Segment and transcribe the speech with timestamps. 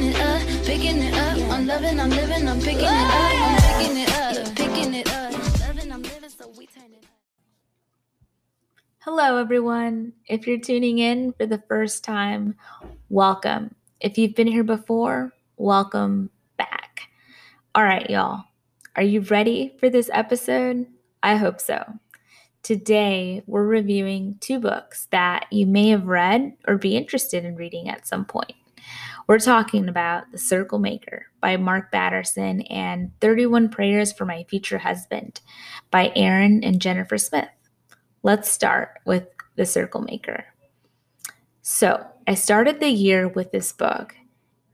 [0.00, 1.52] picking it up, picking it up.
[1.52, 4.46] I'm loving, I'm living, I'm picking it up.
[4.46, 5.30] I'm picking it up.
[9.00, 10.12] Hello, everyone.
[10.26, 12.54] If you're tuning in for the first time,
[13.08, 13.74] welcome.
[14.00, 17.02] If you've been here before, welcome back.
[17.74, 18.44] All right, y'all.
[18.96, 20.86] Are you ready for this episode?
[21.22, 21.82] I hope so.
[22.62, 27.88] Today, we're reviewing two books that you may have read or be interested in reading
[27.88, 28.54] at some point.
[29.30, 34.78] We're talking about The Circle Maker by Mark Batterson and 31 Prayers for My Future
[34.78, 35.40] Husband
[35.92, 37.46] by Aaron and Jennifer Smith.
[38.24, 40.46] Let's start with The Circle Maker.
[41.62, 44.16] So, I started the year with this book,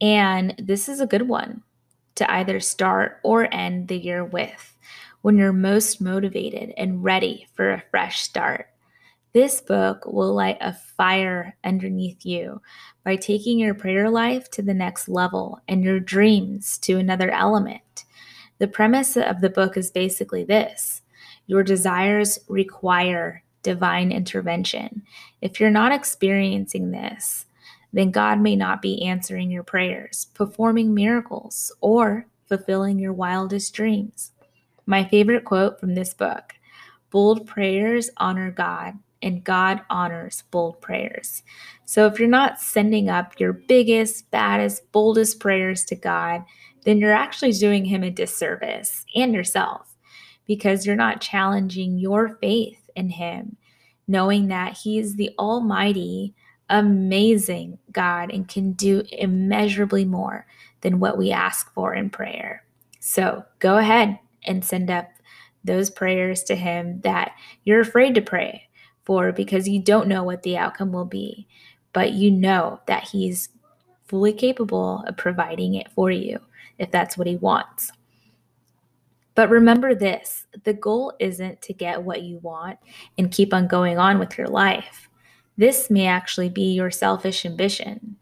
[0.00, 1.64] and this is a good one
[2.14, 4.76] to either start or end the year with
[5.22, 8.68] when you're most motivated and ready for a fresh start.
[9.34, 12.62] This book will light a fire underneath you
[13.04, 18.04] by taking your prayer life to the next level and your dreams to another element.
[18.58, 21.02] The premise of the book is basically this
[21.48, 25.02] your desires require divine intervention.
[25.42, 27.46] If you're not experiencing this,
[27.92, 34.30] then God may not be answering your prayers, performing miracles, or fulfilling your wildest dreams.
[34.86, 36.54] My favorite quote from this book
[37.10, 38.94] bold prayers honor God,
[39.24, 41.42] and God honors bold prayers.
[41.86, 46.44] So if you're not sending up your biggest, baddest, boldest prayers to God,
[46.84, 49.96] then you're actually doing Him a disservice and yourself
[50.46, 53.56] because you're not challenging your faith in Him,
[54.06, 56.34] knowing that He is the Almighty,
[56.68, 60.46] amazing God and can do immeasurably more
[60.82, 62.64] than what we ask for in prayer.
[63.00, 65.08] So go ahead, and send up
[65.64, 67.32] those prayers to Him that
[67.64, 68.68] you're afraid to pray
[69.04, 71.46] for because you don't know what the outcome will be,
[71.92, 73.48] but you know that He's
[74.06, 76.38] fully capable of providing it for you
[76.78, 77.92] if that's what He wants.
[79.34, 82.78] But remember this the goal isn't to get what you want
[83.18, 85.08] and keep on going on with your life.
[85.56, 88.16] This may actually be your selfish ambition.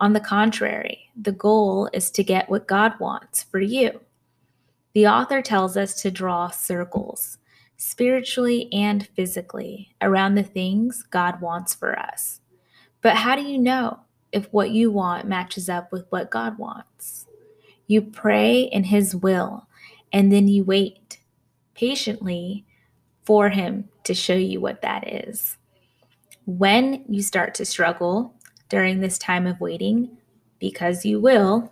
[0.00, 4.00] On the contrary, the goal is to get what God wants for you.
[4.92, 7.38] The author tells us to draw circles,
[7.76, 12.40] spiritually and physically, around the things God wants for us.
[13.00, 14.00] But how do you know
[14.32, 17.26] if what you want matches up with what God wants?
[17.86, 19.68] You pray in His will,
[20.12, 21.18] and then you wait
[21.74, 22.64] patiently
[23.24, 25.58] for Him to show you what that is.
[26.46, 28.34] When you start to struggle
[28.68, 30.16] during this time of waiting,
[30.58, 31.70] because you will,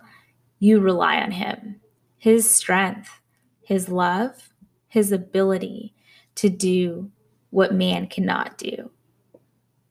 [0.59, 1.79] you rely on Him
[2.23, 3.19] his strength,
[3.65, 4.52] his love,
[4.93, 5.91] his ability
[6.35, 7.09] to do
[7.49, 8.91] what man cannot do.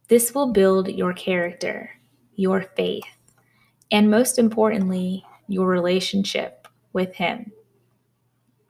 [0.06, 1.90] This will build your character,
[2.36, 3.02] your faith,
[3.90, 7.50] and most importantly, your relationship with him.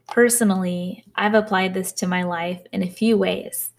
[0.09, 3.71] Personally, I've applied this to my life in a few ways,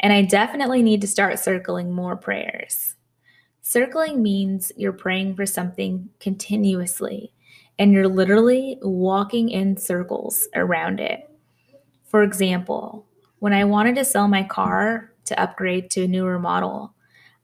[0.00, 2.96] and I definitely need to start circling more prayers.
[3.62, 7.32] Circling means you're praying for something continuously
[7.78, 11.30] and you're literally walking in circles around it.
[12.04, 13.06] For example,
[13.38, 16.94] when I wanted to sell my car to upgrade to a newer model,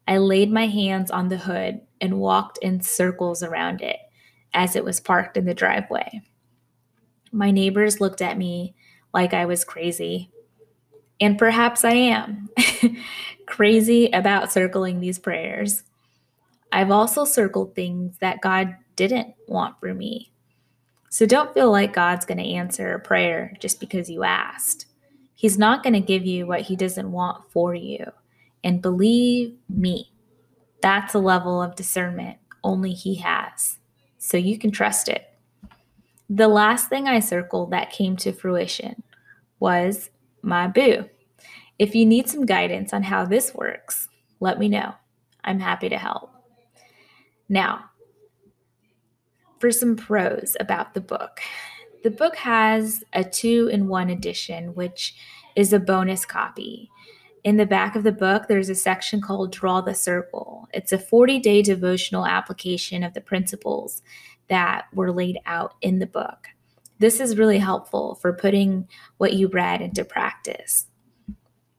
[0.07, 3.97] I laid my hands on the hood and walked in circles around it
[4.53, 6.21] as it was parked in the driveway.
[7.31, 8.75] My neighbors looked at me
[9.13, 10.29] like I was crazy.
[11.19, 12.49] And perhaps I am
[13.45, 15.83] crazy about circling these prayers.
[16.71, 20.31] I've also circled things that God didn't want for me.
[21.11, 24.85] So don't feel like God's going to answer a prayer just because you asked.
[25.35, 28.05] He's not going to give you what he doesn't want for you.
[28.63, 30.13] And believe me,
[30.81, 33.77] that's a level of discernment only he has.
[34.19, 35.27] So you can trust it.
[36.29, 39.03] The last thing I circled that came to fruition
[39.59, 41.09] was my boo.
[41.77, 44.07] If you need some guidance on how this works,
[44.39, 44.93] let me know.
[45.43, 46.31] I'm happy to help.
[47.49, 47.90] Now,
[49.61, 51.39] for some pros about the book.
[52.03, 55.15] The book has a two in one edition, which
[55.55, 56.89] is a bonus copy.
[57.43, 60.67] In the back of the book, there's a section called Draw the Circle.
[60.73, 64.01] It's a 40 day devotional application of the principles
[64.47, 66.47] that were laid out in the book.
[66.97, 68.87] This is really helpful for putting
[69.17, 70.87] what you read into practice.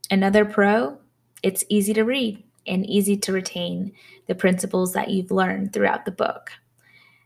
[0.09, 0.97] Another pro,
[1.43, 3.91] it's easy to read and easy to retain
[4.27, 6.51] the principles that you've learned throughout the book.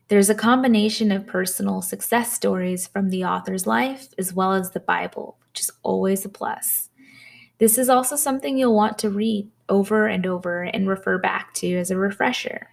[0.08, 4.80] There's a combination of personal success stories from the author's life as well as the
[4.80, 6.88] Bible, which is always a plus.
[7.58, 11.76] This is also something you'll want to read over and over and refer back to
[11.76, 12.70] as a refresher.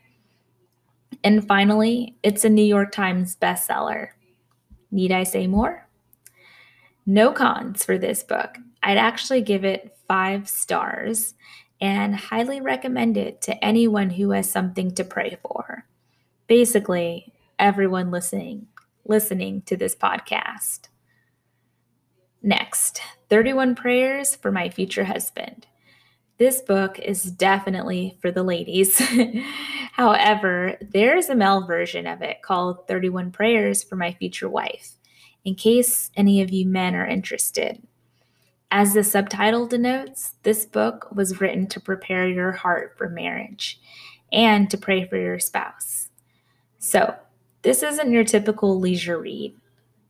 [1.26, 4.10] And finally, it's a New York Times bestseller.
[4.90, 5.90] Need I say more?
[7.06, 8.58] No cons for this book.
[8.82, 11.34] I'd actually give it five stars
[11.82, 15.86] and highly recommend it to anyone who has something to pray for.
[16.48, 18.68] Basically, everyone listening
[19.06, 20.90] listening to this podcast.
[22.42, 25.68] Next, 31 prayers for my future husband.
[26.38, 29.02] This book is definitely for the ladies.
[29.94, 34.96] However, there's a male version of it called 31 Prayers for My Future Wife,
[35.46, 37.82] in case any of you men are interested.
[38.70, 43.80] As the subtitle denotes, this book was written to prepare your heart for marriage
[44.34, 46.05] and to pray for your spouse.
[46.86, 47.16] So,
[47.64, 49.56] this isn't your typical leisure read.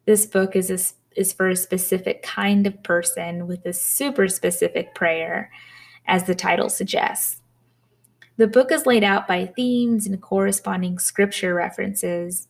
[0.04, 4.94] This book is, a, is for a specific kind of person with a super specific
[4.94, 5.50] prayer,
[6.06, 7.42] as the title suggests.
[8.36, 12.50] The book is laid out by themes and corresponding scripture references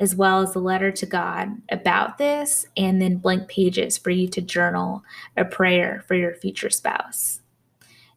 [0.00, 4.26] as well as a letter to God about this, and then blank pages for you
[4.26, 5.04] to journal
[5.36, 7.42] a prayer for your future spouse.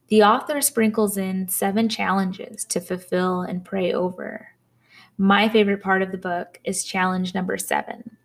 [0.07, 4.54] The author sprinkles in seven challenges to fulfill and pray over.
[5.17, 8.17] My favorite part of the book is challenge number seven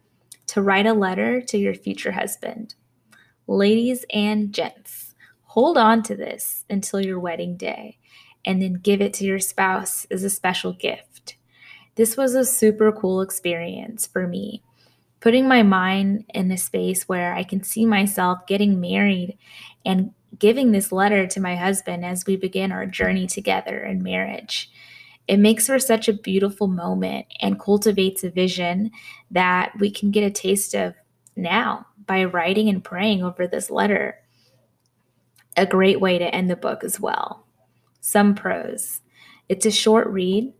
[0.48, 2.74] to write a letter to your future husband.
[3.46, 5.14] Ladies and gents,
[5.44, 7.98] hold on to this until your wedding day
[8.44, 11.36] and then give it to your spouse as a special gift.
[11.94, 14.62] This was a super cool experience for me.
[15.20, 19.38] Putting my mind in a space where I can see myself getting married
[19.84, 24.72] and giving this letter to my husband as we begin our journey together in marriage.
[25.30, 28.90] It makes for such a beautiful moment and cultivates a vision
[29.30, 30.92] that we can get a taste of
[31.36, 34.16] now by writing and praying over this letter.
[35.56, 37.46] A great way to end the book as well.
[38.00, 39.02] Some pros.
[39.48, 40.52] It's a short read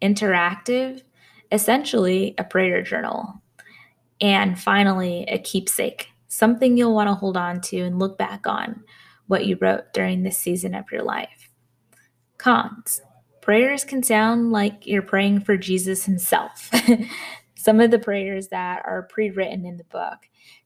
[0.00, 1.02] interactive,
[1.50, 3.42] essentially a prayer journal.
[4.20, 8.84] And finally, a keepsake, something you'll want to hold on to and look back on
[9.26, 11.50] what you wrote during this season of your life.
[12.38, 13.00] Cons
[13.44, 16.70] prayers can sound like you're praying for Jesus himself.
[17.54, 20.18] Some of the prayers that are pre written in the book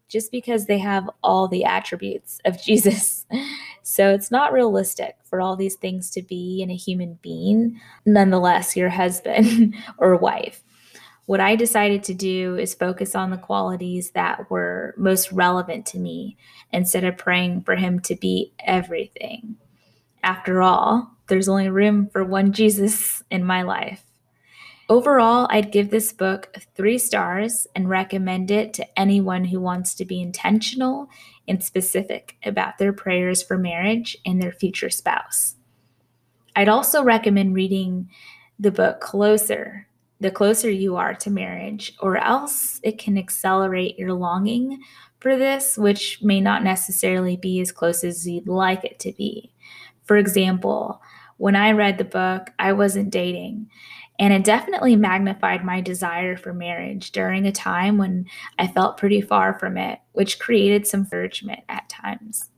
[0.09, 3.27] just because they have all the attributes of Jesus.
[3.83, 8.77] So it's not realistic for all these things to be in a human being, nonetheless,
[8.77, 10.63] your husband or wife.
[11.27, 15.99] What I decided to do is focus on the qualities that were most relevant to
[15.99, 16.39] me
[16.73, 19.57] instead of praying for him to be everything.
[20.23, 24.03] After all, there's only room for one Jesus in my life.
[24.91, 30.07] Overall, I'd give this book three stars and recommend it to anyone who wants to
[30.07, 31.11] be intentional
[31.47, 35.57] and specific about their prayers for marriage and their future spouse.
[36.57, 38.09] I'd also recommend reading
[38.59, 39.87] the book Closer,
[40.21, 44.83] the closer you are to marriage, or else it can accelerate your longing
[45.21, 49.53] for this, which may not necessarily be as close as you'd like it to be.
[50.05, 51.03] For example,
[51.39, 53.69] when I read the book, I wasn't dating
[54.19, 58.27] and it definitely magnified my desire for marriage during a time when
[58.59, 62.51] I felt pretty far from it, which created some encouragement at times.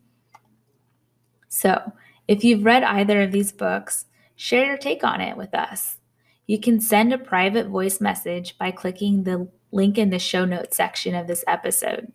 [1.48, 1.92] So,
[2.26, 4.06] if you've read either of these books,
[4.36, 5.98] share your take on it with us.
[6.46, 10.76] You can send a private voice message by clicking the link in the show notes
[10.76, 12.12] section of this episode.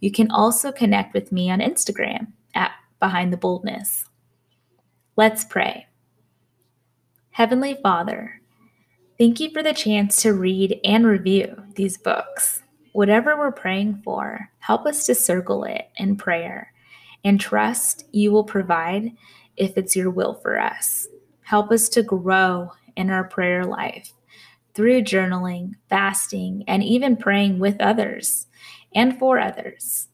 [0.00, 4.06] You can also connect with me on Instagram at Behind the Boldness.
[5.16, 5.87] Let's pray.
[7.38, 8.40] Heavenly Father,
[9.16, 12.62] Thank you for the chance to read and review these books.
[12.90, 16.72] Whatever we're praying for, help us to circle it in prayer
[17.22, 19.12] and trust you will provide
[19.56, 21.06] if it's your will for us.
[21.42, 24.12] Help us to grow in our prayer life
[24.74, 28.48] through journaling, fasting, and even praying with others
[28.96, 30.08] and for others.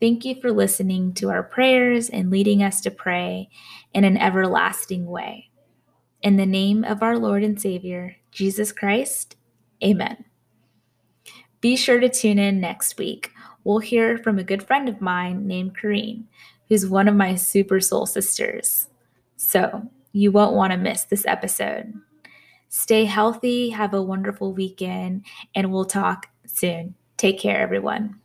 [0.00, 3.50] Thank you for listening to our prayers and leading us to pray
[3.94, 5.50] in an everlasting way.
[6.22, 9.36] In the name of our Lord and Savior, Jesus Christ,
[9.82, 10.24] amen.
[11.60, 13.30] Be sure to tune in next week.
[13.64, 16.24] We'll hear from a good friend of mine named Kareen,
[16.68, 18.88] who's one of my super soul sisters.
[19.36, 21.92] So you won't want to miss this episode.
[22.68, 26.94] Stay healthy, have a wonderful weekend, and we'll talk soon.
[27.16, 28.20] Take care, everyone.